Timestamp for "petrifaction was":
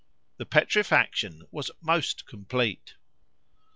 0.47-1.69